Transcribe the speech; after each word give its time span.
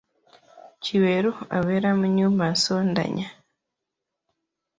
Kiberu 0.83 1.31
abeera 1.57 1.89
mu 1.99 2.05
nnyumba 2.09 2.45
nsondannya. 2.53 3.27